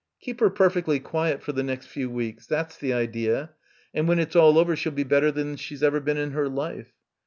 [0.19, 3.51] "Keep her perfectly quiet for the next few weeks, that's the idea,
[3.93, 6.93] and when it's all over she'll be better than she's ever been in her life."